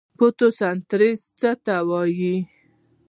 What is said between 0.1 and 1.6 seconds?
فوتوسنتیز څه